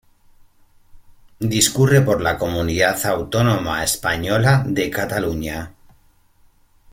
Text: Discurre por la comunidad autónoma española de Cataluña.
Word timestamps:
Discurre 1.51 2.01
por 2.01 2.21
la 2.21 2.39
comunidad 2.39 3.05
autónoma 3.05 3.83
española 3.83 4.63
de 4.65 4.89
Cataluña. 4.89 5.75